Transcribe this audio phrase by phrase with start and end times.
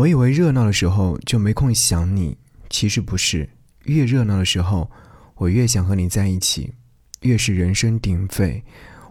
[0.00, 2.38] 我以为热闹的时候就没空想你
[2.70, 3.50] 其实不是。
[3.84, 4.90] 越热闹的时候
[5.34, 6.72] 我越想和你在一起
[7.20, 8.62] 越是人声鼎沸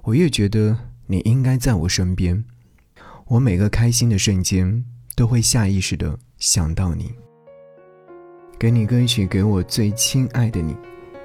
[0.03, 0.75] 我越觉得
[1.05, 2.43] 你应该在我身边。
[3.27, 4.83] 我每个开心的瞬间
[5.15, 7.13] 都会下意识的想到你。
[8.57, 10.75] 给你歌曲给我最亲爱的你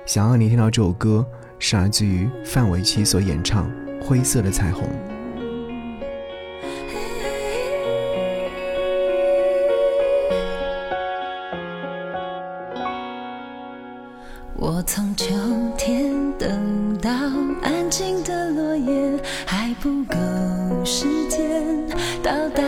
[0.05, 1.27] 想要你听到这首歌
[1.59, 3.71] 是来自于范玮琪所演唱
[4.03, 5.14] 灰色的彩虹。
[14.57, 15.27] 我从秋
[15.77, 17.11] 天等到
[17.61, 20.15] 安静的落叶还不够
[20.85, 21.61] 时间
[22.23, 22.63] 倒带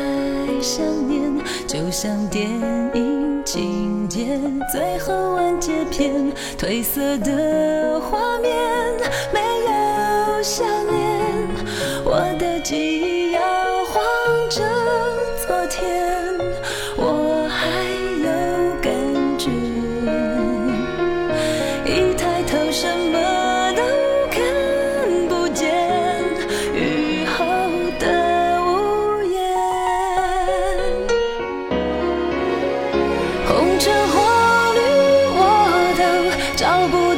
[0.61, 1.33] 想念
[1.69, 2.51] 就像电
[2.95, 4.41] 影情节
[4.73, 8.26] 最后完结篇褪色的画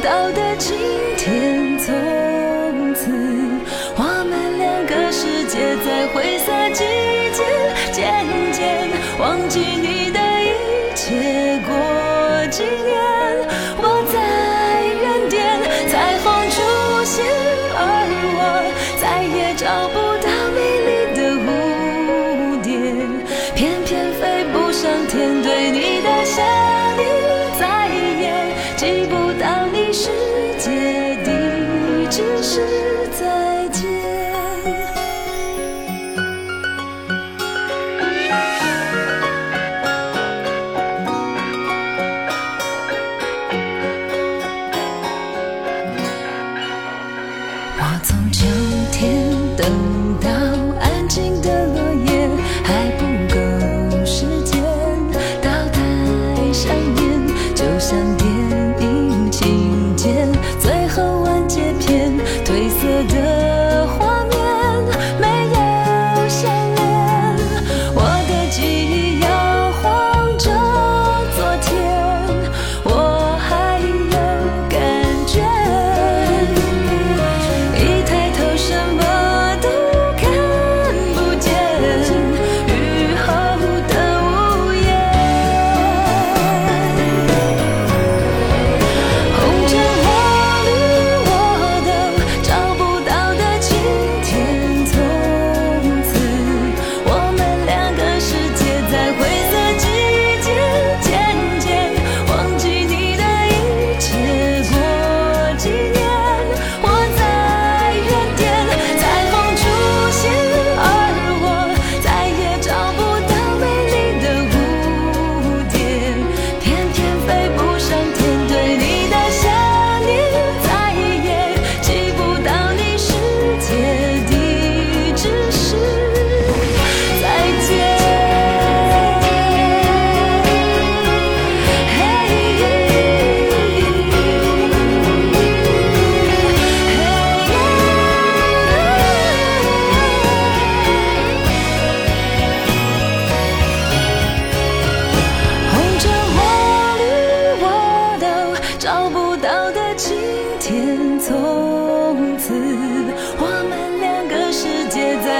[0.01, 0.55] 到的
[32.19, 32.78] 只是。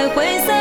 [0.02, 0.59] ah